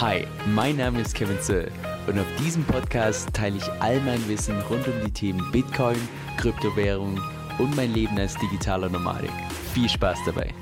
Hi, 0.00 0.26
mein 0.46 0.78
Name 0.78 1.02
ist 1.02 1.14
Kevin 1.14 1.38
Zöll 1.42 1.70
und 2.06 2.18
auf 2.18 2.26
diesem 2.36 2.64
Podcast 2.64 3.34
teile 3.34 3.58
ich 3.58 3.68
all 3.82 4.00
mein 4.00 4.26
Wissen 4.28 4.58
rund 4.62 4.88
um 4.88 4.94
die 5.04 5.12
Themen 5.12 5.52
Bitcoin, 5.52 5.98
Kryptowährung 6.38 7.20
und 7.58 7.76
mein 7.76 7.92
Leben 7.92 8.18
als 8.18 8.34
digitaler 8.38 8.88
Nomadik. 8.88 9.30
Viel 9.74 9.90
Spaß 9.90 10.20
dabei! 10.24 10.54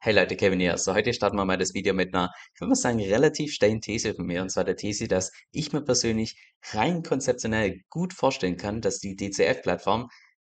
Hey 0.00 0.14
Leute, 0.14 0.36
Kevin 0.36 0.58
hier. 0.58 0.78
So, 0.78 0.94
heute 0.94 1.12
starten 1.12 1.36
wir 1.36 1.44
mal 1.44 1.58
das 1.58 1.74
Video 1.74 1.92
mit 1.92 2.14
einer, 2.14 2.30
ich 2.54 2.60
würde 2.62 2.70
mal 2.70 2.76
sagen, 2.76 2.98
relativ 2.98 3.52
steilen 3.52 3.82
These 3.82 4.14
von 4.14 4.24
mir. 4.24 4.40
Und 4.40 4.48
zwar 4.48 4.64
der 4.64 4.76
These, 4.76 5.06
dass 5.06 5.32
ich 5.52 5.74
mir 5.74 5.82
persönlich 5.82 6.40
rein 6.72 7.02
konzeptionell 7.02 7.82
gut 7.90 8.14
vorstellen 8.14 8.56
kann, 8.56 8.80
dass 8.80 9.00
die 9.00 9.16
DCF-Plattform 9.16 10.08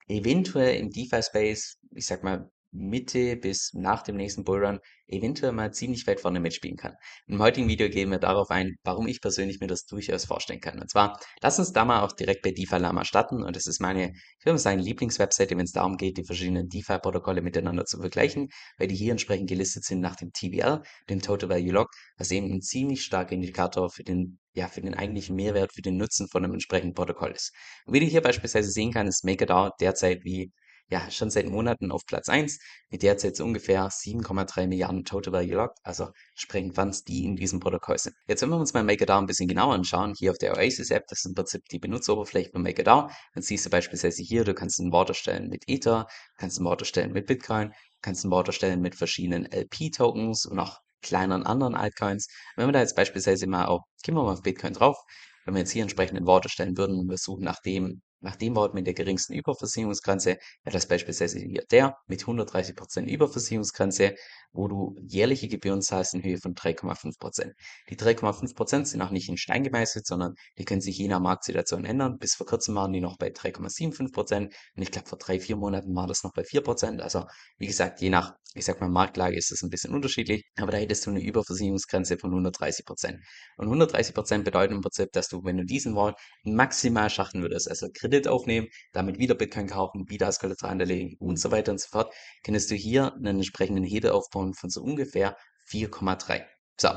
eventuell 0.07 0.77
im 0.80 0.91
DeFi-Space, 0.91 1.79
ich 1.95 2.05
sag 2.05 2.23
mal, 2.23 2.50
Mitte 2.73 3.37
bis 3.37 3.73
nach 3.75 4.02
dem 4.02 4.16
nächsten 4.16 4.45
Bullrun 4.45 4.79
eventuell 5.09 5.52
mal 5.52 5.73
ziemlich 5.73 6.06
weit 6.06 6.20
vorne 6.20 6.41
mitspielen 6.41 6.77
kann. 6.77 6.95
Im 7.27 7.41
heutigen 7.41 7.69
Video 7.69 7.88
gehen 7.88 8.11
wir 8.11 8.19
darauf 8.19 8.51
ein, 8.51 8.77
warum 8.84 9.09
ich 9.09 9.20
persönlich 9.20 9.61
mir 9.61 9.66
das 9.66 9.84
durchaus 9.87 10.24
vorstellen 10.24 10.61
kann. 10.61 10.80
Und 10.80 10.88
zwar, 10.88 11.19
lass 11.42 11.59
uns 11.59 11.73
da 11.73 11.84
mal 11.84 12.02
auch 12.02 12.12
direkt 12.12 12.42
bei 12.42 12.52
DeFi 12.52 12.77
Lama 12.77 13.05
starten. 13.05 13.42
Und 13.42 13.56
das 13.56 13.66
ist 13.66 13.80
meine, 13.80 14.12
ich 14.38 14.47
würde 14.47 14.59
sagen, 14.59 14.78
Lieblingswebseite, 14.80 15.56
wenn 15.56 15.64
es 15.64 15.73
darum 15.73 15.97
geht, 15.97 16.16
die 16.16 16.25
verschiedenen 16.25 16.69
DeFi-Protokolle 16.69 17.42
miteinander 17.42 17.84
zu 17.84 17.98
vergleichen, 17.98 18.48
weil 18.78 18.87
die 18.87 18.97
hier 18.97 19.11
entsprechend 19.11 19.48
gelistet 19.48 19.84
sind 19.84 20.00
nach 20.00 20.16
dem 20.16 20.33
TVL, 20.33 20.83
dem 21.09 21.20
Total 21.20 21.48
Value 21.48 21.73
Log, 21.73 21.89
was 22.16 22.30
eben 22.30 22.52
ein 22.52 22.61
ziemlich 22.61 23.02
starker 23.02 23.33
Indikator 23.33 23.91
für 23.91 24.05
den 24.05 24.39
ja, 24.52 24.66
für 24.66 24.80
den 24.80 24.95
eigentlichen 24.95 25.37
Mehrwert, 25.37 25.73
für 25.73 25.83
den 25.83 25.97
Nutzen 25.97 26.27
von 26.28 26.45
einem 26.45 26.55
entsprechenden 26.55 26.95
Protokoll 26.95 27.30
ist. 27.30 27.52
Und 27.87 27.95
wie 27.95 28.00
du 28.00 28.06
hier 28.06 28.20
beispielsweise 28.20 28.70
sehen 28.70 28.92
kannst, 28.92 29.20
ist 29.20 29.25
MakerDAO 29.25 29.70
derzeit 29.80 30.25
wie 30.25 30.50
ja, 30.91 31.09
schon 31.11 31.30
seit 31.30 31.47
Monaten 31.47 31.93
auf 31.93 32.05
Platz 32.05 32.29
1, 32.29 32.59
mit 32.91 33.03
derzeit 33.03 33.37
so 33.37 33.45
ungefähr 33.45 33.89
7,3 33.89 34.67
Milliarden 34.67 35.05
Total 35.05 35.33
Value 35.33 35.55
Locked, 35.55 35.79
also 35.85 36.09
sprechend 36.35 36.75
Funds, 36.75 37.05
die 37.05 37.25
in 37.25 37.37
diesem 37.37 37.61
Protokoll 37.61 37.98
sind. 37.98 38.17
Jetzt, 38.27 38.42
wenn 38.42 38.51
wir 38.51 38.56
uns 38.56 38.75
mal 38.75 38.83
MakerDAO 38.83 39.19
ein 39.19 39.27
bisschen 39.27 39.48
genauer 39.48 39.75
anschauen, 39.75 40.14
hier 40.19 40.33
auf 40.33 40.39
der 40.39 40.56
Oasis 40.56 40.91
App, 40.91 41.05
das 41.09 41.20
ist 41.20 41.27
im 41.27 41.34
Prinzip 41.34 41.64
die 41.70 41.79
Benutzeroberfläche 41.79 42.51
von 42.51 42.62
MakerDAO, 42.62 43.09
dann 43.34 43.42
siehst 43.42 43.67
du 43.67 43.70
beispielsweise 43.70 44.23
hier, 44.23 44.45
du 44.45 44.53
kannst 44.53 44.81
ein 44.81 44.92
Wort 44.92 45.11
erstellen 45.11 45.48
mit 45.48 45.62
Ether, 45.69 46.09
kannst 46.37 46.61
ein 46.61 46.64
Wort 46.64 46.81
erstellen 46.81 47.12
mit 47.12 47.27
Bitcoin, 47.27 47.73
kannst 48.03 48.25
ein 48.25 48.31
Wort 48.31 48.48
erstellen 48.48 48.81
mit 48.81 48.97
verschiedenen 48.97 49.47
LP-Tokens 49.47 50.47
und 50.47 50.59
auch 50.59 50.81
kleineren 51.03 51.45
anderen 51.45 51.75
Altcoins. 51.75 52.27
Wenn 52.57 52.67
wir 52.67 52.73
da 52.73 52.81
jetzt 52.81 52.97
beispielsweise 52.97 53.47
mal 53.47 53.67
auf, 53.67 53.83
gehen 54.03 54.14
wir 54.14 54.25
mal 54.25 54.33
auf 54.33 54.42
Bitcoin 54.42 54.75
drauf, 54.75 54.97
wenn 55.45 55.55
wir 55.55 55.61
jetzt 55.61 55.70
hier 55.70 55.83
entsprechend 55.83 56.19
ein 56.19 56.27
Wort 56.27 56.45
erstellen 56.45 56.77
würden 56.77 56.98
und 56.98 57.09
wir 57.09 57.17
suchen 57.17 57.45
nach 57.45 57.61
dem 57.61 58.03
nach 58.21 58.37
dem 58.37 58.55
Wort 58.57 58.75
mit 58.75 58.87
der 58.87 58.95
geringsten 58.95 59.35
Überversicherungsgrenze 59.35 60.39
wäre 60.65 60.73
das 60.73 60.87
beispielsweise 60.87 61.39
hier 61.39 61.65
der 61.71 61.97
mit 62.07 62.23
130% 62.23 63.07
Überversicherungsgrenze, 63.07 64.15
wo 64.53 64.69
du 64.69 64.97
jährliche 65.01 65.49
Gebühren 65.49 65.83
zahlst 65.83 66.15
in 66.15 66.23
Höhe 66.23 66.39
von 66.39 66.55
3,5%. 66.55 67.53
Die 67.89 67.97
3,5% 67.97 68.85
sind 68.87 69.03
auch 69.03 69.11
nicht 69.11 69.29
in 69.29 69.37
Stein 69.37 69.65
gemeißelt, 69.65 70.07
sondern 70.07 70.35
die 70.59 70.65
können 70.65 70.81
sich 70.81 70.98
je 70.98 71.09
nach 71.09 71.21
Marktsituation 71.21 71.85
ändern. 71.85 72.19
Bis 72.19 72.35
vor 72.35 72.47
kurzem 72.47 72.75
waren 72.75 72.93
die 72.93 73.01
noch 73.01 73.17
bei 73.17 73.29
3,75% 73.29 74.45
und 74.45 74.53
ich 74.77 74.91
glaube 74.91 75.09
vor 75.09 75.19
drei, 75.19 75.41
vier 75.41 75.57
Monaten 75.57 75.95
war 75.95 76.07
das 76.07 76.23
noch 76.23 76.33
bei 76.33 76.43
4%. 76.43 77.01
Also 77.01 77.27
wie 77.59 77.67
gesagt, 77.67 78.01
je 78.01 78.11
nach, 78.11 78.35
ich 78.55 78.65
sag 78.65 78.81
mal, 78.81 78.89
Marktlage 78.89 79.37
ist 79.37 79.51
das 79.51 79.63
ein 79.63 79.71
bisschen 79.71 79.95
unterschiedlich, 79.95 80.45
aber 80.57 80.73
da 80.73 80.79
hättest 80.79 81.07
du 81.07 81.11
eine 81.11 81.23
Überversicherungsgrenze 81.23 82.19
von 82.19 82.33
130%. 82.33 83.19
Und 83.57 83.69
130% 83.69 84.43
bedeutet 84.43 84.73
im 84.73 84.81
Prinzip, 84.81 85.13
dass 85.13 85.29
du, 85.29 85.45
wenn 85.45 85.57
du 85.57 85.65
diesen 85.65 85.95
Wort 85.95 86.19
maximal 86.43 87.09
schaffen 87.11 87.43
würdest, 87.43 87.69
also 87.69 87.89
Kredit 88.11 88.28
aufnehmen, 88.28 88.69
damit 88.92 89.19
wieder 89.19 89.34
Bitcoin 89.36 89.69
kaufen, 89.69 90.08
wieder 90.11 90.27
als 90.27 90.41
Kollateral 90.41 90.70
hinterlegen 90.70 91.16
und 91.20 91.39
so 91.39 91.50
weiter 91.53 91.70
und 91.72 91.80
so 91.80 91.89
fort, 91.89 92.12
könntest 92.42 92.70
du 92.70 92.75
hier 92.75 93.14
einen 93.14 93.36
entsprechenden 93.36 93.84
Hebel 93.84 94.11
aufbauen 94.11 94.52
von 94.52 94.69
so 94.69 94.83
ungefähr 94.83 95.36
4,3. 95.69 96.44
So, 96.77 96.89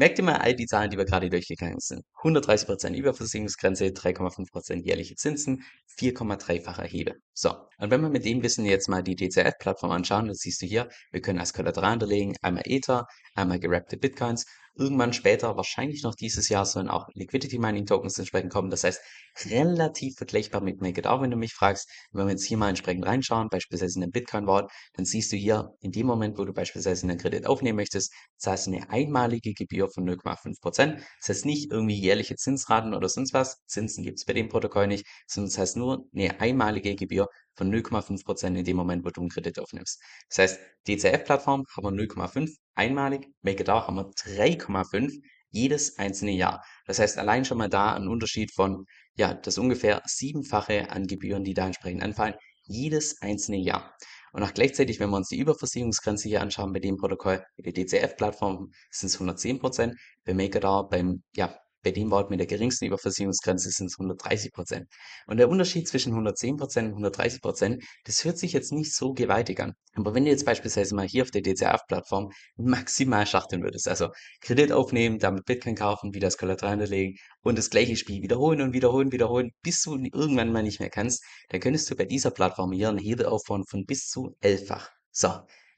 merkt 0.00 0.16
ihr 0.16 0.24
mal 0.24 0.36
all 0.36 0.54
die 0.54 0.64
Zahlen, 0.64 0.90
die 0.90 0.96
wir 0.96 1.04
gerade 1.04 1.28
durchgegangen 1.28 1.78
sind. 1.78 2.02
130% 2.22 2.94
Überversicherungsgrenze, 2.94 3.84
3,5% 3.88 4.82
jährliche 4.82 5.14
Zinsen, 5.14 5.62
4,3-facher 5.98 6.84
Hebel. 6.84 7.16
So, 7.34 7.50
und 7.76 7.90
wenn 7.90 8.00
wir 8.00 8.08
mit 8.08 8.24
dem 8.24 8.42
Wissen 8.42 8.64
jetzt 8.64 8.88
mal 8.88 9.02
die 9.02 9.14
DCF-Plattform 9.14 9.90
anschauen, 9.90 10.26
dann 10.26 10.34
siehst 10.34 10.62
du 10.62 10.66
hier, 10.66 10.88
wir 11.12 11.20
können 11.20 11.38
als 11.38 11.52
Kollateral 11.52 11.90
hinterlegen 11.90 12.34
einmal 12.40 12.62
Ether, 12.64 13.06
einmal 13.34 13.60
gerappte 13.60 13.98
Bitcoins 13.98 14.46
Irgendwann 14.76 15.12
später, 15.12 15.56
wahrscheinlich 15.56 16.02
noch 16.04 16.14
dieses 16.14 16.48
Jahr, 16.48 16.64
sollen 16.64 16.88
auch 16.88 17.08
Liquidity 17.14 17.58
Mining 17.58 17.86
Tokens 17.86 18.18
entsprechend 18.18 18.52
kommen. 18.52 18.70
Das 18.70 18.84
heißt, 18.84 19.00
relativ 19.46 20.14
vergleichbar 20.16 20.62
mit 20.62 20.80
MakerDAO, 20.80 21.20
wenn 21.20 21.30
du 21.30 21.36
mich 21.36 21.52
fragst. 21.52 21.88
Wenn 22.12 22.26
wir 22.26 22.30
jetzt 22.30 22.46
hier 22.46 22.56
mal 22.56 22.68
entsprechend 22.68 23.04
reinschauen, 23.04 23.48
beispielsweise 23.50 23.96
in 23.96 24.02
den 24.02 24.10
Bitcoin 24.10 24.46
Vault, 24.46 24.70
dann 24.94 25.04
siehst 25.04 25.32
du 25.32 25.36
hier, 25.36 25.74
in 25.80 25.90
dem 25.90 26.06
Moment, 26.06 26.38
wo 26.38 26.44
du 26.44 26.52
beispielsweise 26.52 27.06
einen 27.06 27.18
Kredit 27.18 27.46
aufnehmen 27.46 27.76
möchtest, 27.76 28.14
zahlst 28.38 28.68
du 28.68 28.72
eine 28.72 28.88
einmalige 28.90 29.52
Gebühr 29.54 29.89
von 29.90 30.08
0,5%. 30.08 30.96
Das 31.18 31.28
heißt 31.28 31.46
nicht 31.46 31.70
irgendwie 31.70 31.98
jährliche 31.98 32.36
Zinsraten 32.36 32.94
oder 32.94 33.08
sonst 33.08 33.34
was. 33.34 33.62
Zinsen 33.66 34.04
gibt 34.04 34.18
es 34.18 34.24
bei 34.24 34.32
dem 34.32 34.48
Protokoll 34.48 34.86
nicht, 34.86 35.06
sondern 35.26 35.50
das 35.50 35.58
heißt 35.58 35.76
nur 35.76 36.04
eine 36.14 36.40
einmalige 36.40 36.94
Gebühr 36.94 37.28
von 37.54 37.70
0,5% 37.72 38.58
in 38.58 38.64
dem 38.64 38.76
Moment, 38.76 39.04
wo 39.04 39.10
du 39.10 39.20
einen 39.20 39.30
Kredit 39.30 39.58
aufnimmst. 39.58 40.00
Das 40.28 40.38
heißt, 40.38 40.60
DCF-Plattform 40.88 41.64
haben 41.76 41.96
wir 41.96 42.04
0,5 42.04 42.50
einmalig, 42.74 43.26
MakerDAO 43.42 43.86
haben 43.86 43.96
wir 43.96 44.10
3,5 44.10 45.20
jedes 45.50 45.98
einzelne 45.98 46.32
Jahr. 46.32 46.64
Das 46.86 46.98
heißt, 46.98 47.18
allein 47.18 47.44
schon 47.44 47.58
mal 47.58 47.68
da 47.68 47.94
ein 47.94 48.08
Unterschied 48.08 48.52
von, 48.52 48.86
ja, 49.14 49.34
das 49.34 49.58
ungefähr 49.58 50.02
siebenfache 50.06 50.90
an 50.90 51.06
Gebühren, 51.06 51.44
die 51.44 51.54
da 51.54 51.66
entsprechend 51.66 52.02
anfallen, 52.02 52.34
jedes 52.64 53.20
einzelne 53.20 53.58
Jahr. 53.58 53.94
Und 54.32 54.42
auch 54.42 54.54
gleichzeitig, 54.54 55.00
wenn 55.00 55.10
wir 55.10 55.16
uns 55.16 55.28
die 55.28 55.38
Überversicherungsgrenze 55.38 56.28
hier 56.28 56.40
anschauen 56.40 56.72
bei 56.72 56.80
dem 56.80 56.96
Protokoll, 56.96 57.44
bei 57.56 57.70
der 57.70 57.72
DCF-Plattform 57.72 58.70
sind 58.90 59.08
es 59.08 59.20
110%, 59.20 59.94
bei 60.24 60.34
MakerDAO 60.34 60.88
beim, 60.88 61.22
ja, 61.34 61.58
bei 61.82 61.90
dem 61.90 62.10
Wort 62.10 62.30
mit 62.30 62.40
der 62.40 62.46
geringsten 62.46 62.86
Überversicherungsgrenze 62.86 63.70
sind 63.70 63.86
es 63.86 63.98
130 63.98 64.52
Prozent. 64.52 64.88
Und 65.26 65.38
der 65.38 65.48
Unterschied 65.48 65.88
zwischen 65.88 66.12
110 66.12 66.56
Prozent 66.56 66.88
und 66.88 66.92
130 66.94 67.40
Prozent, 67.40 67.82
das 68.04 68.24
hört 68.24 68.38
sich 68.38 68.52
jetzt 68.52 68.72
nicht 68.72 68.94
so 68.94 69.12
gewaltig 69.12 69.60
an. 69.60 69.72
Aber 69.94 70.14
wenn 70.14 70.24
du 70.24 70.30
jetzt 70.30 70.44
beispielsweise 70.44 70.94
mal 70.94 71.06
hier 71.06 71.22
auf 71.22 71.30
der 71.30 71.42
DCF-Plattform 71.42 72.30
maximal 72.56 73.26
schachteln 73.26 73.62
würdest, 73.62 73.88
also 73.88 74.08
Kredit 74.40 74.72
aufnehmen, 74.72 75.18
damit 75.18 75.44
Bitcoin 75.44 75.74
kaufen, 75.74 76.14
wieder 76.14 76.28
das 76.28 76.38
Kollateral 76.38 76.72
hinterlegen 76.72 77.16
und 77.42 77.58
das 77.58 77.70
gleiche 77.70 77.96
Spiel 77.96 78.22
wiederholen 78.22 78.60
und 78.60 78.72
wiederholen, 78.72 79.12
wiederholen, 79.12 79.50
bis 79.62 79.82
du 79.82 79.96
irgendwann 79.96 80.52
mal 80.52 80.62
nicht 80.62 80.80
mehr 80.80 80.90
kannst, 80.90 81.24
dann 81.48 81.60
könntest 81.60 81.90
du 81.90 81.96
bei 81.96 82.04
dieser 82.04 82.30
Plattform 82.30 82.72
hier 82.72 82.88
einen 82.88 82.98
Hebel 82.98 83.26
aufbauen 83.26 83.64
von 83.66 83.84
bis 83.84 84.06
zu 84.08 84.36
elffach. 84.40 84.90
So, 85.12 85.30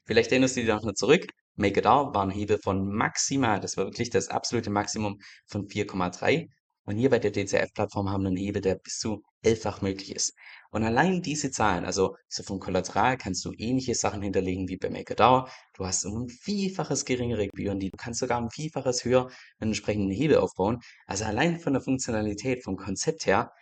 vielleicht 0.04 0.30
erinnerst 0.32 0.56
du 0.56 0.60
dich 0.60 0.68
noch 0.68 0.94
zurück. 0.94 1.26
Make 1.54 1.80
It 1.80 1.86
Out 1.86 2.14
war 2.14 2.22
ein 2.22 2.30
Hebel 2.30 2.58
von 2.62 2.88
maximal, 2.88 3.60
das 3.60 3.76
war 3.76 3.84
wirklich 3.84 4.10
das 4.10 4.28
absolute 4.28 4.70
Maximum 4.70 5.18
von 5.46 5.66
4,3. 5.66 6.48
Und 6.84 6.96
hier 6.96 7.10
bei 7.10 7.18
der 7.20 7.30
DCF-Plattform 7.30 8.10
haben 8.10 8.22
wir 8.22 8.28
einen 8.28 8.36
Hebel, 8.36 8.60
der 8.60 8.74
bis 8.74 8.98
zu 8.98 9.22
elffach 9.42 9.82
möglich 9.82 10.14
ist. 10.14 10.34
Und 10.70 10.82
allein 10.82 11.22
diese 11.22 11.50
Zahlen, 11.50 11.84
also 11.84 12.16
so 12.28 12.42
vom 12.42 12.58
Kollateral 12.58 13.16
kannst 13.18 13.44
du 13.44 13.52
ähnliche 13.56 13.94
Sachen 13.94 14.22
hinterlegen 14.22 14.68
wie 14.68 14.78
bei 14.78 14.90
MakerDAO. 14.90 15.46
Du 15.74 15.86
hast 15.86 16.04
um 16.04 16.24
ein 16.24 16.28
Vielfaches 16.28 17.04
geringere 17.04 17.46
Gebühren, 17.46 17.78
die 17.78 17.90
du 17.90 17.96
kannst 17.96 18.20
sogar 18.20 18.40
um 18.42 18.50
Vielfaches 18.50 19.04
höher 19.04 19.30
einen 19.60 19.70
entsprechenden 19.70 20.10
Hebel 20.10 20.38
aufbauen. 20.38 20.80
Also 21.06 21.24
allein 21.24 21.60
von 21.60 21.74
der 21.74 21.82
Funktionalität, 21.82 22.64
vom 22.64 22.76
Konzept 22.76 23.26
her, 23.26 23.52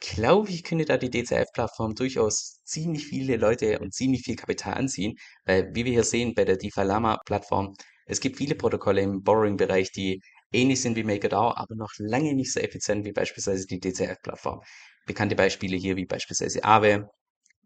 glaube 0.00 0.50
ich, 0.50 0.64
könnte 0.64 0.84
da 0.84 0.96
die 0.96 1.10
DCF-Plattform 1.10 1.94
durchaus 1.94 2.60
ziemlich 2.64 3.06
viele 3.06 3.36
Leute 3.36 3.78
und 3.80 3.94
ziemlich 3.94 4.22
viel 4.22 4.36
Kapital 4.36 4.74
anziehen, 4.74 5.16
weil 5.44 5.70
wie 5.74 5.84
wir 5.84 5.92
hier 5.92 6.04
sehen 6.04 6.34
bei 6.34 6.44
der 6.44 6.56
DeFi 6.56 6.82
Lama-Plattform, 6.82 7.74
es 8.06 8.20
gibt 8.20 8.38
viele 8.38 8.54
Protokolle 8.54 9.02
im 9.02 9.22
Borrowing-Bereich, 9.22 9.92
die 9.92 10.20
ähnlich 10.52 10.80
sind 10.80 10.96
wie 10.96 11.04
MakerDAO, 11.04 11.54
aber 11.54 11.76
noch 11.76 11.92
lange 11.98 12.34
nicht 12.34 12.52
so 12.52 12.60
effizient 12.60 13.04
wie 13.04 13.12
beispielsweise 13.12 13.66
die 13.66 13.78
DCF-Plattform. 13.78 14.60
Bekannte 15.06 15.36
Beispiele 15.36 15.76
hier 15.76 15.96
wie 15.96 16.06
beispielsweise 16.06 16.64
Aave, 16.64 17.08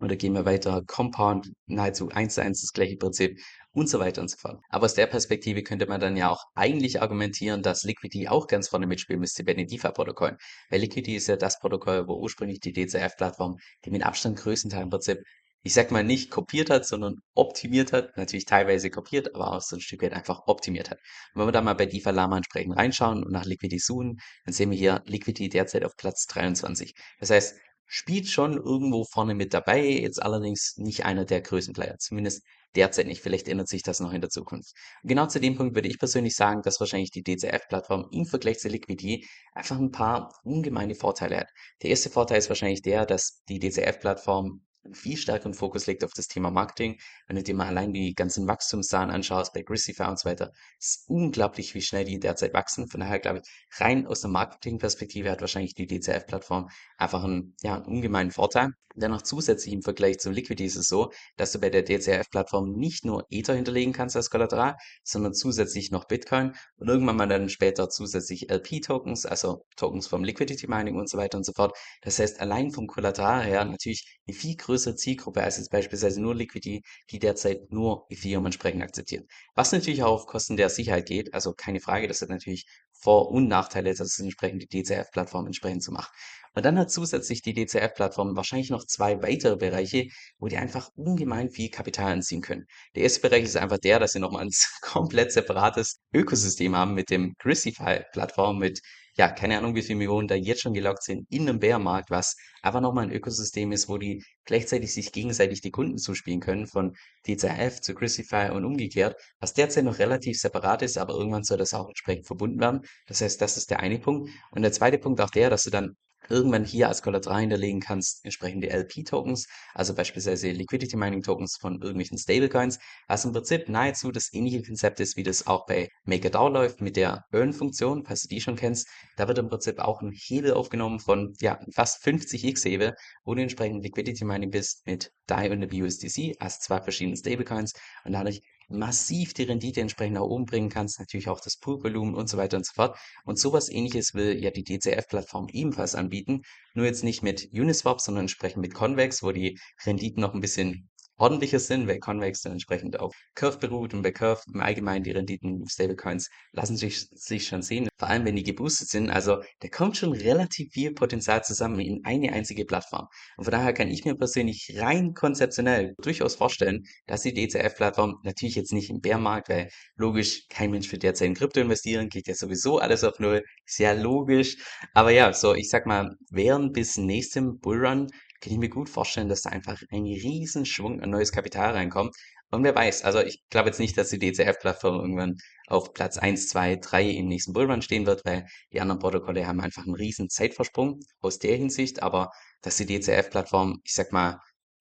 oder 0.00 0.16
gehen 0.16 0.34
wir 0.34 0.44
weiter, 0.44 0.82
Compound, 0.86 1.52
nahezu 1.66 2.08
eins 2.10 2.34
zu 2.34 2.42
eins 2.42 2.60
das 2.60 2.72
gleiche 2.72 2.96
Prinzip 2.96 3.38
und 3.72 3.88
so 3.88 3.98
weiter 3.98 4.22
und 4.22 4.28
so 4.28 4.36
fort. 4.36 4.60
Aber 4.70 4.84
aus 4.86 4.94
der 4.94 5.06
Perspektive 5.06 5.62
könnte 5.62 5.86
man 5.86 6.00
dann 6.00 6.16
ja 6.16 6.30
auch 6.30 6.44
eigentlich 6.54 7.02
argumentieren, 7.02 7.62
dass 7.62 7.82
Liquidity 7.82 8.28
auch 8.28 8.46
ganz 8.46 8.68
vorne 8.68 8.86
mitspielen 8.86 9.20
müsste 9.20 9.44
bei 9.44 9.54
den 9.54 9.66
DeFi-Protokollen. 9.66 10.36
Weil 10.70 10.80
Liquidity 10.80 11.16
ist 11.16 11.28
ja 11.28 11.36
das 11.36 11.58
Protokoll, 11.58 12.06
wo 12.08 12.14
ursprünglich 12.14 12.60
die 12.60 12.72
DCF-Plattform, 12.72 13.56
die 13.84 13.90
mit 13.90 14.04
Abstand 14.04 14.38
größten 14.38 14.70
Teil 14.70 14.82
im 14.82 14.90
Prinzip, 14.90 15.18
ich 15.66 15.72
sag 15.72 15.90
mal 15.90 16.04
nicht 16.04 16.30
kopiert 16.30 16.70
hat, 16.70 16.86
sondern 16.86 17.16
optimiert 17.34 17.92
hat. 17.92 18.16
Natürlich 18.16 18.44
teilweise 18.44 18.90
kopiert, 18.90 19.34
aber 19.34 19.54
auch 19.54 19.62
so 19.62 19.76
ein 19.76 19.80
Stück 19.80 20.02
weit 20.02 20.12
einfach 20.12 20.42
optimiert 20.46 20.90
hat. 20.90 20.98
Und 21.34 21.40
wenn 21.40 21.48
wir 21.48 21.52
da 21.52 21.62
mal 21.62 21.74
bei 21.74 21.86
DeFi 21.86 22.10
Lama 22.10 22.36
entsprechend 22.36 22.76
reinschauen 22.76 23.24
und 23.24 23.32
nach 23.32 23.46
Liquidity 23.46 23.80
suchen, 23.80 24.18
dann 24.44 24.52
sehen 24.52 24.70
wir 24.70 24.78
hier 24.78 25.02
Liquidity 25.06 25.48
derzeit 25.48 25.84
auf 25.84 25.96
Platz 25.96 26.26
23. 26.26 26.94
Das 27.18 27.30
heißt, 27.30 27.56
spielt 27.86 28.28
schon 28.28 28.54
irgendwo 28.56 29.04
vorne 29.04 29.34
mit 29.34 29.54
dabei, 29.54 29.84
jetzt 29.84 30.22
allerdings 30.22 30.74
nicht 30.76 31.04
einer 31.04 31.24
der 31.24 31.40
größten 31.40 31.74
Player, 31.74 31.96
zumindest 31.98 32.42
derzeit 32.74 33.06
nicht. 33.06 33.22
Vielleicht 33.22 33.48
ändert 33.48 33.68
sich 33.68 33.82
das 33.82 34.00
noch 34.00 34.12
in 34.12 34.20
der 34.20 34.30
Zukunft. 34.30 34.72
Genau 35.02 35.26
zu 35.26 35.40
dem 35.40 35.56
Punkt 35.56 35.74
würde 35.74 35.88
ich 35.88 35.98
persönlich 35.98 36.34
sagen, 36.34 36.62
dass 36.62 36.80
wahrscheinlich 36.80 37.10
die 37.10 37.22
DCF-Plattform 37.22 38.08
im 38.10 38.26
Vergleich 38.26 38.58
zur 38.58 38.70
Liquidity 38.70 39.26
einfach 39.52 39.78
ein 39.78 39.90
paar 39.90 40.32
ungemeine 40.44 40.94
Vorteile 40.94 41.38
hat. 41.38 41.48
Der 41.82 41.90
erste 41.90 42.10
Vorteil 42.10 42.38
ist 42.38 42.48
wahrscheinlich 42.48 42.82
der, 42.82 43.06
dass 43.06 43.42
die 43.48 43.58
DCF-Plattform 43.58 44.64
viel 44.92 45.16
stärkeren 45.16 45.54
Fokus 45.54 45.86
legt 45.86 46.04
auf 46.04 46.12
das 46.14 46.28
Thema 46.28 46.50
Marketing. 46.50 46.98
Wenn 47.26 47.36
du 47.36 47.42
dir 47.42 47.54
mal 47.54 47.68
allein 47.68 47.92
die 47.92 48.14
ganzen 48.14 48.46
Wachstumszahlen 48.46 49.10
anschaust 49.10 49.52
bei 49.52 49.62
Grissify 49.62 50.04
und 50.04 50.18
so 50.18 50.28
weiter, 50.28 50.52
ist 50.78 51.04
unglaublich, 51.08 51.74
wie 51.74 51.82
schnell 51.82 52.04
die 52.04 52.18
derzeit 52.18 52.54
wachsen. 52.54 52.88
Von 52.88 53.00
daher 53.00 53.18
glaube 53.18 53.40
ich, 53.42 53.80
rein 53.80 54.06
aus 54.06 54.20
der 54.20 54.30
Marketingperspektive 54.30 55.30
hat 55.30 55.40
wahrscheinlich 55.40 55.74
die 55.74 55.86
DCF-Plattform 55.86 56.68
einfach 56.98 57.24
einen, 57.24 57.54
ja, 57.62 57.76
einen 57.76 57.86
ungemeinen 57.86 58.30
Vorteil. 58.30 58.70
Dennoch 58.96 59.22
zusätzlich 59.22 59.74
im 59.74 59.82
Vergleich 59.82 60.20
zum 60.20 60.32
Liquidity 60.32 60.66
ist 60.66 60.76
es 60.76 60.86
so, 60.86 61.10
dass 61.36 61.50
du 61.50 61.58
bei 61.58 61.68
der 61.68 61.82
DCF-Plattform 61.82 62.72
nicht 62.74 63.04
nur 63.04 63.26
Ether 63.28 63.54
hinterlegen 63.54 63.92
kannst 63.92 64.14
als 64.14 64.30
Kollateral, 64.30 64.76
sondern 65.02 65.34
zusätzlich 65.34 65.90
noch 65.90 66.04
Bitcoin 66.04 66.52
und 66.76 66.88
irgendwann 66.88 67.16
mal 67.16 67.26
dann 67.26 67.48
später 67.48 67.88
zusätzlich 67.88 68.50
LP-Tokens, 68.50 69.26
also 69.26 69.64
Tokens 69.76 70.06
vom 70.06 70.22
Liquidity 70.22 70.68
Mining 70.68 70.96
und 70.96 71.10
so 71.10 71.18
weiter 71.18 71.38
und 71.38 71.44
so 71.44 71.52
fort. 71.52 71.76
Das 72.02 72.20
heißt, 72.20 72.40
allein 72.40 72.70
vom 72.70 72.86
Kollateral 72.86 73.42
her 73.42 73.64
natürlich 73.64 74.20
eine 74.28 74.36
viel 74.36 74.54
größere 74.54 74.73
Zielgruppe 74.78 75.42
als 75.42 75.56
jetzt 75.58 75.70
beispielsweise 75.70 76.20
nur 76.20 76.34
Liquidity, 76.34 76.82
die 77.10 77.18
derzeit 77.18 77.70
nur 77.70 78.06
Ethereum 78.10 78.46
entsprechend 78.46 78.82
akzeptiert. 78.82 79.28
Was 79.54 79.72
natürlich 79.72 80.02
auch 80.02 80.22
auf 80.22 80.26
Kosten 80.26 80.56
der 80.56 80.68
Sicherheit 80.68 81.06
geht, 81.06 81.34
also 81.34 81.52
keine 81.54 81.80
Frage, 81.80 82.08
das 82.08 82.20
hat 82.22 82.28
natürlich 82.28 82.66
vor- 83.00 83.30
und 83.30 83.48
Nachteile, 83.48 83.90
dass 83.90 84.00
es 84.00 84.18
entsprechend 84.18 84.62
die 84.62 84.82
DCF-Plattform 84.82 85.46
entsprechend 85.46 85.82
zu 85.82 85.92
machen. 85.92 86.12
Und 86.54 86.64
dann 86.64 86.78
hat 86.78 86.90
zusätzlich 86.90 87.42
die 87.42 87.52
DCF-Plattform 87.52 88.36
wahrscheinlich 88.36 88.70
noch 88.70 88.86
zwei 88.86 89.20
weitere 89.22 89.56
Bereiche, 89.56 90.06
wo 90.38 90.46
die 90.46 90.56
einfach 90.56 90.88
ungemein 90.94 91.50
viel 91.50 91.68
Kapital 91.68 92.12
anziehen 92.12 92.42
können. 92.42 92.66
Der 92.94 93.02
erste 93.02 93.20
Bereich 93.20 93.42
ist 93.42 93.56
einfach 93.56 93.78
der, 93.78 93.98
dass 93.98 94.12
sie 94.12 94.20
nochmal 94.20 94.44
ein 94.44 94.50
komplett 94.80 95.32
separates 95.32 96.00
Ökosystem 96.12 96.76
haben 96.76 96.94
mit 96.94 97.10
dem 97.10 97.34
Grisify-Plattform, 97.38 98.58
mit 98.58 98.80
ja, 99.16 99.28
keine 99.30 99.58
Ahnung, 99.58 99.76
wie 99.76 99.82
viele 99.82 99.98
Millionen 99.98 100.26
da 100.26 100.34
jetzt 100.34 100.62
schon 100.62 100.74
gelockt 100.74 101.04
sind 101.04 101.26
in 101.30 101.48
einem 101.48 101.60
Bärmarkt, 101.60 102.10
was 102.10 102.36
einfach 102.62 102.80
nochmal 102.80 103.04
ein 103.04 103.12
Ökosystem 103.12 103.70
ist, 103.70 103.88
wo 103.88 103.96
die 103.96 104.24
gleichzeitig 104.44 104.92
sich 104.92 105.12
gegenseitig 105.12 105.60
die 105.60 105.70
Kunden 105.70 105.98
zuspielen 105.98 106.40
können, 106.40 106.66
von 106.66 106.96
DCF 107.26 107.80
zu 107.80 107.94
Crucify 107.94 108.50
und 108.50 108.64
umgekehrt, 108.64 109.16
was 109.38 109.54
derzeit 109.54 109.84
noch 109.84 109.98
relativ 110.00 110.40
separat 110.40 110.82
ist, 110.82 110.98
aber 110.98 111.14
irgendwann 111.14 111.44
soll 111.44 111.58
das 111.58 111.74
auch 111.74 111.88
entsprechend 111.88 112.26
verbunden 112.26 112.60
werden. 112.60 112.80
Das 113.06 113.20
heißt, 113.20 113.40
das 113.40 113.56
ist 113.56 113.70
der 113.70 113.80
eine 113.80 113.98
Punkt. 113.98 114.30
Und 114.50 114.62
der 114.62 114.72
zweite 114.72 114.98
Punkt 114.98 115.20
auch 115.20 115.30
der, 115.30 115.50
dass 115.50 115.64
du 115.64 115.70
dann 115.70 115.96
irgendwann 116.28 116.64
hier 116.64 116.88
als 116.88 117.02
Kollateral 117.02 117.40
hinterlegen 117.40 117.80
kannst, 117.80 118.24
entsprechende 118.24 118.70
LP-Tokens, 118.70 119.46
also 119.74 119.94
beispielsweise 119.94 120.50
Liquidity 120.50 120.96
Mining 120.96 121.22
Tokens 121.22 121.56
von 121.60 121.80
irgendwelchen 121.80 122.18
Stablecoins, 122.18 122.78
was 123.08 123.24
im 123.24 123.32
Prinzip 123.32 123.68
nahezu 123.68 124.10
das 124.10 124.32
ähnliche 124.32 124.62
Konzept 124.62 125.00
ist, 125.00 125.16
wie 125.16 125.22
das 125.22 125.46
auch 125.46 125.66
bei 125.66 125.88
MakerDAO 126.04 126.48
läuft 126.48 126.80
mit 126.80 126.96
der 126.96 127.24
Earn-Funktion, 127.32 128.04
falls 128.04 128.22
du 128.22 128.28
die 128.28 128.40
schon 128.40 128.56
kennst. 128.56 128.88
Da 129.16 129.28
wird 129.28 129.38
im 129.38 129.48
Prinzip 129.48 129.78
auch 129.78 130.00
ein 130.00 130.12
Hebel 130.12 130.52
aufgenommen 130.52 131.00
von 131.00 131.34
ja, 131.40 131.58
fast 131.72 132.04
50x 132.04 132.64
Hebel, 132.64 132.94
wo 133.24 133.34
du 133.34 133.42
entsprechend 133.42 133.82
Liquidity 133.82 134.24
Mining 134.24 134.50
bist 134.50 134.86
mit 134.86 135.12
DAI 135.26 135.50
und 135.50 135.60
der 135.60 135.68
BUSDC 135.68 136.36
als 136.38 136.60
zwei 136.60 136.80
verschiedenen 136.80 137.16
Stablecoins 137.16 137.72
und 138.04 138.12
dadurch 138.12 138.42
massiv 138.78 139.34
die 139.34 139.44
Rendite 139.44 139.80
entsprechend 139.80 140.14
nach 140.14 140.22
oben 140.22 140.44
bringen 140.44 140.68
kannst, 140.68 140.98
natürlich 140.98 141.28
auch 141.28 141.40
das 141.40 141.56
Poolvolumen 141.56 142.14
und 142.14 142.28
so 142.28 142.36
weiter 142.36 142.56
und 142.56 142.66
so 142.66 142.72
fort. 142.74 142.98
Und 143.24 143.38
sowas 143.38 143.68
ähnliches 143.68 144.14
will 144.14 144.42
ja 144.42 144.50
die 144.50 144.64
DCF-Plattform 144.64 145.48
ebenfalls 145.52 145.94
anbieten, 145.94 146.42
nur 146.74 146.86
jetzt 146.86 147.04
nicht 147.04 147.22
mit 147.22 147.50
Uniswap, 147.52 148.00
sondern 148.00 148.24
entsprechend 148.24 148.62
mit 148.62 148.74
Convex, 148.74 149.22
wo 149.22 149.32
die 149.32 149.58
Renditen 149.84 150.20
noch 150.20 150.34
ein 150.34 150.40
bisschen 150.40 150.88
ordentlicher 151.16 151.58
sind, 151.58 151.86
weil 151.86 151.98
Convex 151.98 152.42
dann 152.42 152.52
entsprechend 152.52 152.98
auf 152.98 153.14
Curve 153.34 153.58
beruht 153.58 153.94
und 153.94 154.02
bei 154.02 154.10
Curve 154.10 154.42
im 154.52 154.60
Allgemeinen 154.60 155.04
die 155.04 155.12
Renditen 155.12 155.66
Stablecoins 155.68 156.28
lassen 156.52 156.76
sich, 156.76 157.08
sich 157.10 157.46
schon 157.46 157.62
sehen, 157.62 157.88
vor 157.98 158.08
allem 158.08 158.24
wenn 158.24 158.36
die 158.36 158.42
geboostet 158.42 158.88
sind. 158.88 159.10
Also 159.10 159.42
da 159.60 159.68
kommt 159.68 159.96
schon 159.96 160.12
relativ 160.12 160.72
viel 160.72 160.92
Potenzial 160.92 161.44
zusammen 161.44 161.80
in 161.80 162.04
eine 162.04 162.32
einzige 162.32 162.64
Plattform. 162.64 163.06
Und 163.36 163.44
von 163.44 163.52
daher 163.52 163.72
kann 163.72 163.88
ich 163.88 164.04
mir 164.04 164.14
persönlich 164.14 164.74
rein 164.76 165.14
konzeptionell 165.14 165.94
durchaus 166.02 166.34
vorstellen, 166.34 166.84
dass 167.06 167.22
die 167.22 167.34
DCF-Plattform 167.34 168.20
natürlich 168.24 168.56
jetzt 168.56 168.72
nicht 168.72 168.90
im 168.90 169.00
Bärmarkt, 169.00 169.48
weil 169.48 169.68
logisch, 169.96 170.46
kein 170.48 170.70
Mensch 170.70 170.90
wird 170.90 171.02
derzeit 171.02 171.28
in 171.28 171.34
Krypto 171.34 171.60
investieren, 171.60 172.08
geht 172.08 172.28
ja 172.28 172.34
sowieso 172.34 172.78
alles 172.78 173.04
auf 173.04 173.18
Null, 173.18 173.42
sehr 173.66 173.94
logisch. 173.94 174.56
Aber 174.94 175.10
ja, 175.10 175.32
so 175.32 175.54
ich 175.54 175.68
sag 175.68 175.86
mal, 175.86 176.16
während 176.30 176.72
bis 176.72 176.96
nächstem 176.96 177.58
Bullrun 177.58 178.08
kann 178.44 178.52
ich 178.52 178.58
mir 178.58 178.68
gut 178.68 178.90
vorstellen, 178.90 179.28
dass 179.28 179.42
da 179.42 179.50
einfach 179.50 179.80
ein 179.90 180.04
Riesenschwung 180.04 181.00
an 181.00 181.10
neues 181.10 181.32
Kapital 181.32 181.72
reinkommt. 181.72 182.14
Und 182.50 182.62
wer 182.62 182.74
weiß, 182.74 183.02
also 183.02 183.20
ich 183.20 183.42
glaube 183.48 183.70
jetzt 183.70 183.80
nicht, 183.80 183.96
dass 183.96 184.10
die 184.10 184.18
DCF-Plattform 184.18 185.00
irgendwann 185.00 185.38
auf 185.66 185.94
Platz 185.94 186.18
1, 186.18 186.48
2, 186.48 186.76
3 186.76 187.08
im 187.10 187.26
nächsten 187.26 187.54
Bullrun 187.54 187.80
stehen 187.80 188.06
wird, 188.06 188.24
weil 188.26 188.46
die 188.70 188.80
anderen 188.82 189.00
Protokolle 189.00 189.46
haben 189.46 189.60
einfach 189.60 189.84
einen 189.84 189.94
riesen 189.94 190.28
Zeitversprung 190.28 191.00
aus 191.20 191.38
der 191.38 191.56
Hinsicht, 191.56 192.02
aber 192.02 192.30
dass 192.60 192.76
die 192.76 192.86
DCF-Plattform, 192.86 193.80
ich 193.82 193.94
sag 193.94 194.12
mal, 194.12 194.38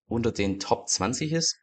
unter 0.07 0.33
den 0.33 0.59
Top 0.59 0.89
20 0.89 1.31
ist, 1.31 1.57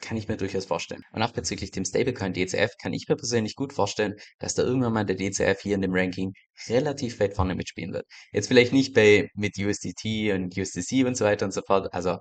kann 0.00 0.16
ich 0.16 0.28
mir 0.28 0.36
durchaus 0.36 0.66
vorstellen. 0.66 1.02
Und 1.12 1.22
auch 1.22 1.32
bezüglich 1.32 1.70
dem 1.70 1.84
Stablecoin 1.84 2.32
DCF 2.32 2.72
kann 2.80 2.92
ich 2.92 3.08
mir 3.08 3.16
persönlich 3.16 3.54
gut 3.56 3.72
vorstellen, 3.72 4.14
dass 4.38 4.54
da 4.54 4.62
irgendwann 4.62 4.92
mal 4.92 5.04
der 5.04 5.16
DCF 5.16 5.60
hier 5.60 5.74
in 5.74 5.82
dem 5.82 5.94
Ranking 5.94 6.32
relativ 6.68 7.20
weit 7.20 7.34
vorne 7.34 7.54
mitspielen 7.54 7.92
wird. 7.92 8.06
Jetzt 8.32 8.48
vielleicht 8.48 8.72
nicht 8.72 8.94
bei 8.94 9.28
mit 9.34 9.58
USDT 9.58 10.32
und 10.32 10.56
USDC 10.56 11.06
und 11.06 11.16
so 11.16 11.24
weiter 11.24 11.46
und 11.46 11.52
so 11.52 11.62
fort. 11.62 11.92
Also 11.94 12.18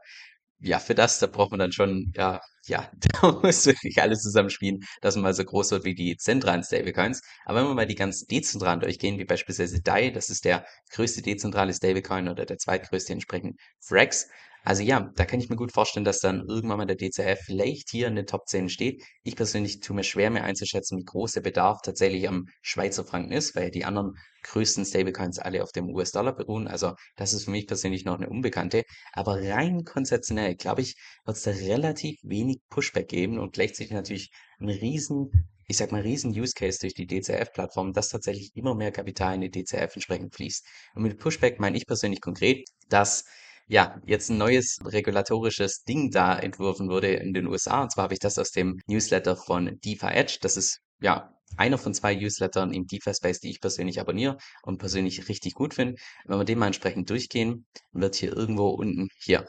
ja, 0.59 0.79
für 0.79 0.95
das, 0.95 1.19
da 1.19 1.27
braucht 1.27 1.51
man 1.51 1.59
dann 1.59 1.71
schon, 1.73 2.13
ja, 2.15 2.39
ja, 2.65 2.89
da 3.21 3.31
muss 3.43 3.65
wirklich 3.65 4.01
alles 4.01 4.21
zusammenspielen, 4.21 4.79
dass 5.01 5.15
man 5.15 5.23
mal 5.23 5.33
so 5.33 5.43
groß 5.43 5.71
wird 5.71 5.83
wie 5.83 5.95
die 5.95 6.15
zentralen 6.17 6.63
Stablecoins. 6.63 7.21
Aber 7.45 7.59
wenn 7.59 7.67
wir 7.67 7.75
mal 7.75 7.85
die 7.87 7.95
ganzen 7.95 8.27
dezentralen 8.27 8.79
durchgehen, 8.79 9.19
wie 9.19 9.25
beispielsweise 9.25 9.81
DAI, 9.81 10.11
das 10.11 10.29
ist 10.29 10.45
der 10.45 10.65
größte 10.91 11.21
dezentrale 11.21 11.73
Stablecoin 11.73 12.29
oder 12.29 12.45
der 12.45 12.57
zweitgrößte 12.57 13.13
entsprechend 13.13 13.59
Frax, 13.81 14.29
also 14.63 14.81
ja, 14.81 15.11
da 15.15 15.25
kann 15.25 15.41
ich 15.41 15.49
mir 15.49 15.57
gut 15.57 15.73
vorstellen, 15.73 16.05
dass 16.05 16.19
dann 16.19 16.45
irgendwann 16.47 16.77
mal 16.77 16.85
der 16.85 16.95
DCF 16.95 17.39
vielleicht 17.45 17.89
hier 17.89 18.07
in 18.07 18.15
den 18.15 18.25
Top 18.25 18.47
10 18.47 18.69
steht. 18.69 19.03
Ich 19.23 19.35
persönlich 19.35 19.81
tue 19.81 19.95
mir 19.95 20.03
schwer, 20.03 20.29
mir 20.29 20.43
einzuschätzen, 20.43 20.97
wie 20.97 21.03
groß 21.03 21.33
der 21.33 21.41
Bedarf 21.41 21.81
tatsächlich 21.83 22.29
am 22.29 22.47
Schweizer 22.61 23.03
Franken 23.03 23.33
ist, 23.33 23.55
weil 23.55 23.71
die 23.71 23.83
anderen 23.83 24.13
größten 24.43 24.85
Stablecoins 24.85 25.37
alle 25.39 25.63
auf 25.63 25.73
dem 25.73 25.89
US-Dollar 25.89 26.33
beruhen. 26.33 26.69
Also 26.69 26.93
das 27.17 27.33
ist 27.33 27.43
für 27.43 27.51
mich 27.51 27.67
persönlich 27.67 28.05
noch 28.05 28.15
eine 28.15 28.29
Unbekannte. 28.29 28.83
Aber 29.11 29.41
rein 29.41 29.83
konzeptionell, 29.83 30.55
glaube 30.55 30.81
ich, 30.81 30.95
wird 31.25 31.35
es 31.35 31.43
da 31.43 31.51
relativ 31.51 32.17
wenig 32.23 32.59
Pushback 32.69 33.09
geben 33.09 33.39
und 33.39 33.53
gleichzeitig 33.53 33.91
natürlich 33.91 34.31
einen 34.59 34.69
riesen 34.69 35.49
ich 35.65 35.77
sag 35.77 35.91
mal, 35.93 36.01
riesen 36.01 36.31
Use 36.37 36.53
Case 36.53 36.79
durch 36.81 36.93
die 36.93 37.07
DCF-Plattform, 37.07 37.93
dass 37.93 38.09
tatsächlich 38.09 38.51
immer 38.53 38.75
mehr 38.75 38.91
Kapital 38.91 39.35
in 39.35 39.41
die 39.41 39.49
DCF 39.49 39.95
entsprechend 39.95 40.35
fließt. 40.35 40.65
Und 40.93 41.03
mit 41.03 41.17
Pushback 41.17 41.59
meine 41.59 41.77
ich 41.77 41.87
persönlich 41.87 42.19
konkret, 42.19 42.67
dass 42.89 43.23
ja, 43.73 43.99
jetzt 44.05 44.29
ein 44.29 44.37
neues 44.37 44.77
regulatorisches 44.85 45.83
Ding 45.83 46.11
da 46.11 46.37
entworfen 46.37 46.89
wurde 46.89 47.07
in 47.07 47.33
den 47.33 47.47
USA. 47.47 47.81
Und 47.81 47.91
zwar 47.91 48.03
habe 48.03 48.13
ich 48.13 48.19
das 48.19 48.37
aus 48.37 48.51
dem 48.51 48.79
Newsletter 48.85 49.35
von 49.35 49.79
DeFi 49.83 50.13
Edge. 50.13 50.37
Das 50.41 50.57
ist 50.57 50.79
ja 51.01 51.33
einer 51.57 51.79
von 51.79 51.95
zwei 51.95 52.13
Newslettern 52.13 52.71
im 52.71 52.85
DeFi-Space, 52.85 53.39
die 53.39 53.49
ich 53.49 53.61
persönlich 53.61 53.99
abonniere 53.99 54.37
und 54.61 54.77
persönlich 54.77 55.27
richtig 55.27 55.55
gut 55.55 55.73
finde. 55.73 55.95
Wenn 56.25 56.37
wir 56.37 56.45
den 56.45 56.59
mal 56.59 56.67
entsprechend 56.67 57.09
durchgehen, 57.09 57.65
wird 57.93 58.13
hier 58.13 58.37
irgendwo 58.37 58.69
unten 58.69 59.07
hier 59.17 59.47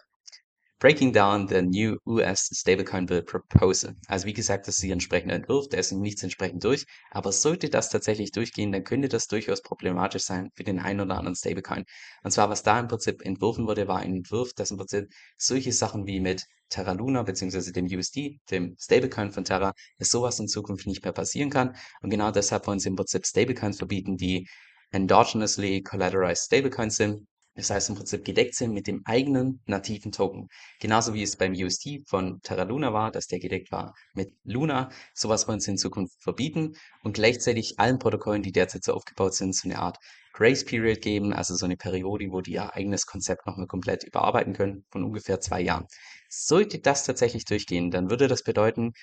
Breaking 0.80 1.12
down 1.12 1.48
the 1.48 1.62
new 1.62 1.98
US 2.04 2.50
Stablecoin 2.52 3.06
Bill 3.06 3.22
Proposal. 3.22 3.94
Also 4.06 4.26
wie 4.26 4.32
gesagt, 4.32 4.66
das 4.68 4.74
ist 4.74 4.82
die 4.82 4.90
entsprechende 4.90 5.34
Entwurf, 5.34 5.68
der 5.68 5.80
ist 5.80 5.92
nichts 5.92 6.22
entsprechend 6.22 6.62
durch. 6.62 6.84
Aber 7.10 7.32
sollte 7.32 7.70
das 7.70 7.88
tatsächlich 7.88 8.32
durchgehen, 8.32 8.72
dann 8.72 8.84
könnte 8.84 9.08
das 9.08 9.26
durchaus 9.26 9.62
problematisch 9.62 10.24
sein 10.24 10.50
für 10.54 10.64
den 10.64 10.80
einen 10.80 11.00
oder 11.00 11.16
anderen 11.16 11.36
Stablecoin. 11.36 11.84
Und 12.22 12.30
zwar, 12.32 12.50
was 12.50 12.62
da 12.62 12.78
im 12.78 12.88
Prinzip 12.88 13.24
entworfen 13.24 13.66
wurde, 13.66 13.88
war 13.88 14.00
ein 14.00 14.14
Entwurf, 14.14 14.52
dass 14.52 14.72
im 14.72 14.76
Prinzip 14.76 15.08
solche 15.38 15.72
Sachen 15.72 16.06
wie 16.06 16.20
mit 16.20 16.44
Terra 16.68 16.92
Luna 16.92 17.22
bzw. 17.22 17.72
dem 17.72 17.86
USD, 17.86 18.40
dem 18.50 18.76
Stablecoin 18.78 19.30
von 19.30 19.44
Terra, 19.44 19.72
dass 19.98 20.10
sowas 20.10 20.38
in 20.40 20.48
Zukunft 20.48 20.86
nicht 20.86 21.04
mehr 21.04 21.12
passieren 21.12 21.50
kann. 21.50 21.76
Und 22.02 22.10
genau 22.10 22.30
deshalb 22.30 22.66
wollen 22.66 22.80
sie 22.80 22.88
im 22.88 22.96
Prinzip 22.96 23.26
Stablecoins 23.26 23.78
verbieten, 23.78 24.16
die 24.16 24.48
endogenously 24.90 25.82
collateralized 25.82 26.46
Stablecoins 26.46 26.96
sind 26.96 27.26
das 27.54 27.70
heißt 27.70 27.88
im 27.88 27.94
Prinzip 27.94 28.24
gedeckt 28.24 28.54
sind 28.54 28.72
mit 28.72 28.86
dem 28.86 29.02
eigenen 29.04 29.60
nativen 29.66 30.10
Token. 30.10 30.48
Genauso 30.80 31.14
wie 31.14 31.22
es 31.22 31.36
beim 31.36 31.52
UST 31.52 32.00
von 32.06 32.40
Terra 32.42 32.64
Luna 32.64 32.92
war, 32.92 33.12
dass 33.12 33.26
der 33.26 33.38
gedeckt 33.38 33.70
war 33.70 33.94
mit 34.12 34.32
Luna. 34.42 34.90
Sowas 35.14 35.46
wollen 35.46 35.60
sie 35.60 35.70
in 35.70 35.78
Zukunft 35.78 36.20
verbieten 36.20 36.74
und 37.02 37.14
gleichzeitig 37.14 37.78
allen 37.78 37.98
Protokollen, 37.98 38.42
die 38.42 38.52
derzeit 38.52 38.82
so 38.82 38.92
aufgebaut 38.94 39.34
sind, 39.34 39.54
so 39.54 39.68
eine 39.68 39.78
Art 39.78 39.98
Grace 40.32 40.64
Period 40.64 41.00
geben, 41.00 41.32
also 41.32 41.54
so 41.54 41.64
eine 41.64 41.76
Periode, 41.76 42.26
wo 42.30 42.40
die 42.40 42.54
ihr 42.54 42.74
eigenes 42.74 43.06
Konzept 43.06 43.46
nochmal 43.46 43.68
komplett 43.68 44.02
überarbeiten 44.02 44.52
können, 44.52 44.84
von 44.90 45.04
ungefähr 45.04 45.38
zwei 45.38 45.60
Jahren. 45.60 45.86
Sollte 46.28 46.80
das 46.80 47.04
tatsächlich 47.04 47.44
durchgehen, 47.44 47.92
dann 47.92 48.10
würde 48.10 48.26
das 48.26 48.42
bedeuten, 48.42 48.94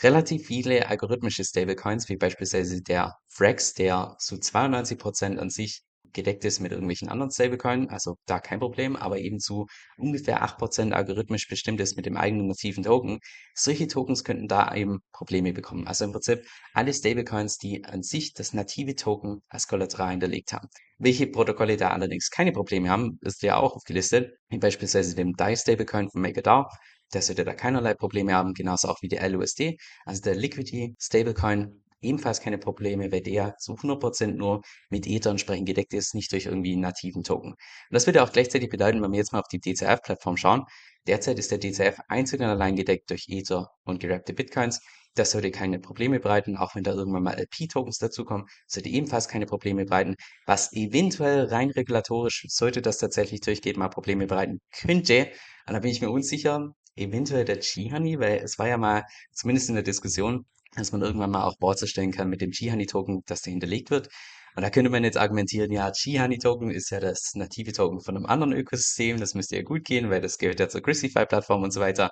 relativ 0.00 0.46
viele 0.46 0.88
algorithmische 0.88 1.44
Stablecoins, 1.44 2.08
wie 2.08 2.16
beispielsweise 2.16 2.82
der 2.82 3.16
Frax, 3.28 3.74
der 3.74 4.14
zu 4.20 4.36
92% 4.36 5.38
an 5.38 5.50
sich 5.50 5.82
gedeckt 6.12 6.44
ist 6.44 6.60
mit 6.60 6.72
irgendwelchen 6.72 7.08
anderen 7.08 7.30
Stablecoin, 7.30 7.88
also 7.88 8.16
da 8.26 8.40
kein 8.40 8.60
Problem, 8.60 8.96
aber 8.96 9.18
eben 9.18 9.38
zu 9.38 9.66
ungefähr 9.96 10.44
8% 10.44 10.92
algorithmisch 10.92 11.48
bestimmt 11.48 11.80
ist 11.80 11.96
mit 11.96 12.06
dem 12.06 12.16
eigenen 12.16 12.46
nativen 12.46 12.84
Token. 12.84 13.18
Solche 13.54 13.86
Tokens 13.88 14.24
könnten 14.24 14.48
da 14.48 14.74
eben 14.74 14.98
Probleme 15.12 15.52
bekommen. 15.52 15.86
Also 15.86 16.04
im 16.04 16.12
Prinzip 16.12 16.44
alle 16.72 16.92
Stablecoins, 16.92 17.58
die 17.58 17.84
an 17.84 18.02
sich 18.02 18.32
das 18.32 18.52
native 18.52 18.94
Token 18.94 19.42
als 19.48 19.68
Kollateral 19.68 20.10
hinterlegt 20.10 20.52
haben. 20.52 20.68
Welche 20.98 21.26
Protokolle 21.26 21.76
da 21.76 21.88
allerdings 21.88 22.30
keine 22.30 22.52
Probleme 22.52 22.90
haben, 22.90 23.18
ist 23.22 23.42
ja 23.42 23.56
auch 23.56 23.74
aufgelistet, 23.74 24.32
wie 24.48 24.58
beispielsweise 24.58 25.14
dem 25.14 25.34
DAI 25.34 25.56
Stablecoin 25.56 26.10
von 26.10 26.20
MakerDAO. 26.20 26.66
Der 27.12 27.22
sollte 27.22 27.44
da 27.44 27.54
keinerlei 27.54 27.94
Probleme 27.94 28.34
haben, 28.34 28.54
genauso 28.54 28.88
auch 28.88 29.02
wie 29.02 29.08
der 29.08 29.28
LUSD, 29.28 29.76
also 30.04 30.22
der 30.22 30.36
Liquidity 30.36 30.94
Stablecoin 31.00 31.82
ebenfalls 32.00 32.40
keine 32.40 32.58
Probleme, 32.58 33.10
weil 33.12 33.20
der 33.22 33.56
zu 33.58 33.76
100% 33.76 34.36
nur 34.36 34.62
mit 34.88 35.06
Ether 35.06 35.30
entsprechend 35.30 35.66
gedeckt 35.66 35.94
ist, 35.94 36.14
nicht 36.14 36.32
durch 36.32 36.46
irgendwie 36.46 36.76
nativen 36.76 37.22
Token. 37.22 37.52
Und 37.52 37.58
das 37.90 38.06
würde 38.06 38.22
auch 38.22 38.32
gleichzeitig 38.32 38.70
bedeuten, 38.70 39.02
wenn 39.02 39.12
wir 39.12 39.18
jetzt 39.18 39.32
mal 39.32 39.40
auf 39.40 39.48
die 39.48 39.60
DCF-Plattform 39.60 40.36
schauen, 40.36 40.64
derzeit 41.06 41.38
ist 41.38 41.50
der 41.50 41.58
DCF 41.58 42.00
einzig 42.08 42.40
und 42.40 42.46
allein 42.46 42.76
gedeckt 42.76 43.10
durch 43.10 43.26
Ether 43.28 43.70
und 43.84 44.00
gerappte 44.00 44.32
Bitcoins. 44.32 44.80
Das 45.14 45.32
sollte 45.32 45.50
keine 45.50 45.80
Probleme 45.80 46.20
bereiten, 46.20 46.56
auch 46.56 46.76
wenn 46.76 46.84
da 46.84 46.92
irgendwann 46.92 47.24
mal 47.24 47.34
LP-Tokens 47.38 47.98
dazukommen, 47.98 48.46
sollte 48.68 48.88
ebenfalls 48.88 49.26
keine 49.26 49.46
Probleme 49.46 49.84
bereiten, 49.84 50.14
was 50.46 50.72
eventuell 50.72 51.46
rein 51.46 51.70
regulatorisch, 51.70 52.46
sollte 52.48 52.80
das 52.80 52.98
tatsächlich 52.98 53.40
durchgehen, 53.40 53.78
mal 53.78 53.88
Probleme 53.88 54.26
bereiten 54.26 54.60
könnte. 54.72 55.30
Und 55.66 55.74
da 55.74 55.80
bin 55.80 55.90
ich 55.90 56.00
mir 56.00 56.10
unsicher, 56.10 56.74
eventuell 56.94 57.44
der 57.44 57.60
Chihani, 57.60 58.20
weil 58.20 58.38
es 58.38 58.58
war 58.58 58.68
ja 58.68 58.78
mal, 58.78 59.04
zumindest 59.32 59.68
in 59.68 59.74
der 59.74 59.84
Diskussion, 59.84 60.46
dass 60.76 60.92
man 60.92 61.02
irgendwann 61.02 61.30
mal 61.30 61.44
auch 61.44 61.56
Boards 61.58 61.82
erstellen 61.82 62.12
kann 62.12 62.28
mit 62.28 62.40
dem 62.40 62.52
Chihani-Token, 62.52 63.22
das 63.26 63.42
da 63.42 63.50
hinterlegt 63.50 63.90
wird. 63.90 64.08
Und 64.56 64.62
da 64.62 64.70
könnte 64.70 64.90
man 64.90 65.04
jetzt 65.04 65.16
argumentieren, 65.16 65.70
ja, 65.72 65.90
Chihani-Token 65.92 66.70
ist 66.70 66.90
ja 66.90 67.00
das 67.00 67.32
native 67.34 67.72
Token 67.72 68.00
von 68.00 68.16
einem 68.16 68.26
anderen 68.26 68.52
Ökosystem, 68.52 69.18
das 69.20 69.34
müsste 69.34 69.56
ja 69.56 69.62
gut 69.62 69.84
gehen, 69.84 70.10
weil 70.10 70.20
das 70.20 70.38
gehört 70.38 70.60
ja 70.60 70.68
zur 70.68 70.82
Christify-Plattform 70.82 71.62
und 71.62 71.72
so 71.72 71.80
weiter. 71.80 72.10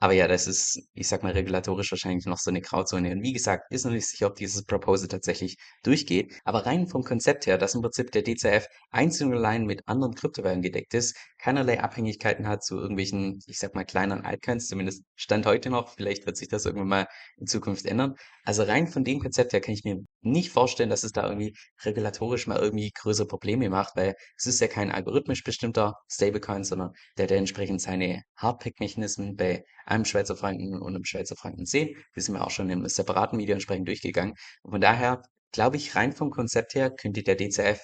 Aber 0.00 0.12
ja, 0.12 0.28
das 0.28 0.46
ist, 0.46 0.82
ich 0.92 1.08
sag 1.08 1.22
mal, 1.22 1.32
regulatorisch 1.32 1.90
wahrscheinlich 1.90 2.26
noch 2.26 2.38
so 2.38 2.50
eine 2.50 2.60
Grauzone. 2.60 3.12
Und 3.12 3.22
wie 3.22 3.32
gesagt, 3.32 3.72
ist 3.72 3.84
noch 3.84 3.92
nicht 3.92 4.06
sicher, 4.06 4.26
ob 4.26 4.34
dieses 4.34 4.64
Proposal 4.64 5.08
tatsächlich 5.08 5.56
durchgeht. 5.82 6.34
Aber 6.44 6.66
rein 6.66 6.86
vom 6.86 7.04
Konzept 7.04 7.46
her, 7.46 7.58
dass 7.58 7.74
im 7.74 7.80
Prinzip 7.80 8.10
der 8.10 8.22
DCF 8.22 8.66
einzeln 8.90 9.32
allein 9.32 9.64
mit 9.64 9.86
anderen 9.86 10.14
Kryptowährungen 10.14 10.62
gedeckt 10.62 10.94
ist, 10.94 11.16
keinerlei 11.38 11.80
Abhängigkeiten 11.80 12.46
hat 12.48 12.64
zu 12.64 12.76
irgendwelchen, 12.76 13.40
ich 13.46 13.58
sag 13.58 13.74
mal, 13.74 13.84
kleineren 13.84 14.24
Altcoins, 14.24 14.66
zumindest 14.66 15.04
Stand 15.14 15.46
heute 15.46 15.70
noch. 15.70 15.94
Vielleicht 15.94 16.26
wird 16.26 16.36
sich 16.36 16.48
das 16.48 16.66
irgendwann 16.66 16.88
mal 16.88 17.06
in 17.38 17.46
Zukunft 17.46 17.86
ändern. 17.86 18.14
Also 18.44 18.62
rein 18.64 18.88
von 18.88 19.04
dem 19.04 19.20
Konzept 19.20 19.52
her 19.52 19.60
kann 19.60 19.74
ich 19.74 19.84
mir 19.84 20.04
nicht 20.20 20.50
vorstellen, 20.50 20.90
dass 20.90 21.04
es 21.04 21.12
da 21.12 21.26
irgendwie 21.26 21.54
regulatorisch 21.82 22.46
mal 22.46 22.58
irgendwie 22.58 22.90
größere 22.94 23.26
Probleme 23.26 23.70
macht, 23.70 23.96
weil 23.96 24.14
es 24.36 24.46
ist 24.46 24.60
ja 24.60 24.68
kein 24.68 24.90
algorithmisch 24.90 25.44
bestimmter 25.44 25.94
Stablecoin, 26.10 26.64
sondern 26.64 26.92
der, 27.16 27.26
der 27.26 27.38
entsprechend 27.38 27.80
seine 27.80 28.22
Hardpack-Mechanismen 28.36 29.36
bei 29.36 29.64
einem 29.86 30.04
Schweizer 30.04 30.36
Franken 30.36 30.80
und 30.80 30.94
einem 30.94 31.04
Schweizer 31.04 31.36
Franken 31.36 31.66
sehen. 31.66 31.96
Wir 32.12 32.22
sind 32.22 32.34
ja 32.34 32.42
auch 32.42 32.50
schon 32.50 32.70
im 32.70 32.86
separaten 32.88 33.38
Video 33.38 33.54
entsprechend 33.54 33.88
durchgegangen. 33.88 34.34
Und 34.62 34.72
von 34.72 34.80
daher 34.80 35.22
glaube 35.52 35.76
ich, 35.76 35.94
rein 35.96 36.12
vom 36.12 36.30
Konzept 36.30 36.74
her 36.74 36.90
könnte 36.90 37.22
der 37.22 37.36
DCF 37.36 37.80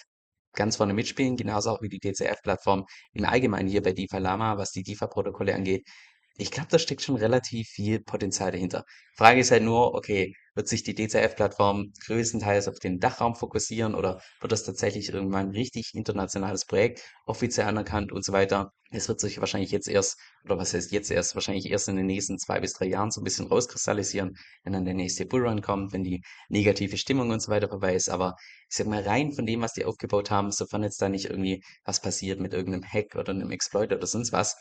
ganz 0.54 0.76
vorne 0.76 0.94
mitspielen, 0.94 1.36
genauso 1.36 1.70
auch 1.70 1.82
wie 1.82 1.88
die 1.88 2.00
DCF-Plattform 2.00 2.84
im 3.12 3.24
Allgemeinen 3.24 3.68
hier 3.68 3.82
bei 3.82 3.92
DeFi 3.92 4.18
Lama, 4.18 4.58
was 4.58 4.72
die 4.72 4.82
DeFi-Protokolle 4.82 5.54
angeht. 5.54 5.86
Ich 6.36 6.50
glaube, 6.50 6.68
da 6.70 6.78
steckt 6.78 7.02
schon 7.02 7.16
relativ 7.16 7.68
viel 7.68 8.00
Potenzial 8.00 8.50
dahinter. 8.50 8.84
Frage 9.14 9.40
ist 9.40 9.50
halt 9.52 9.62
nur, 9.62 9.94
okay, 9.94 10.34
wird 10.54 10.68
sich 10.68 10.82
die 10.82 10.94
DCF-Plattform 10.94 11.92
größtenteils 12.06 12.66
auf 12.68 12.78
den 12.78 12.98
Dachraum 12.98 13.36
fokussieren 13.36 13.94
oder 13.94 14.20
wird 14.40 14.52
das 14.52 14.64
tatsächlich 14.64 15.10
irgendwann 15.12 15.48
ein 15.48 15.52
richtig 15.52 15.94
internationales 15.94 16.64
Projekt, 16.66 17.02
offiziell 17.26 17.66
anerkannt 17.68 18.10
und 18.12 18.24
so 18.24 18.32
weiter? 18.32 18.72
Es 18.92 19.08
wird 19.08 19.20
sich 19.20 19.38
wahrscheinlich 19.40 19.70
jetzt 19.72 19.88
erst, 19.88 20.18
oder 20.44 20.58
was 20.58 20.74
heißt 20.74 20.92
jetzt 20.92 21.10
erst, 21.10 21.34
wahrscheinlich 21.34 21.66
erst 21.70 21.88
in 21.88 21.96
den 21.96 22.06
nächsten 22.06 22.38
zwei 22.38 22.60
bis 22.60 22.72
drei 22.72 22.86
Jahren 22.86 23.10
so 23.10 23.20
ein 23.20 23.24
bisschen 23.24 23.46
rauskristallisieren, 23.46 24.36
wenn 24.64 24.72
dann 24.72 24.84
der 24.84 24.94
nächste 24.94 25.26
Bullrun 25.26 25.60
kommt, 25.62 25.92
wenn 25.92 26.04
die 26.04 26.22
negative 26.48 26.96
Stimmung 26.96 27.30
und 27.30 27.40
so 27.40 27.50
weiter 27.50 27.68
vorbei 27.68 27.94
ist. 27.94 28.08
Aber 28.08 28.34
ich 28.68 28.76
sag 28.76 28.86
mal, 28.86 29.02
rein 29.02 29.32
von 29.32 29.46
dem, 29.46 29.60
was 29.60 29.72
die 29.74 29.84
aufgebaut 29.84 30.30
haben, 30.30 30.50
sofern 30.52 30.82
jetzt 30.82 31.00
da 31.02 31.08
nicht 31.08 31.26
irgendwie 31.26 31.62
was 31.84 32.00
passiert 32.02 32.40
mit 32.40 32.52
irgendeinem 32.52 32.84
Hack 32.84 33.14
oder 33.16 33.32
einem 33.32 33.50
Exploit 33.50 33.92
oder 33.92 34.06
sonst 34.06 34.32
was, 34.32 34.56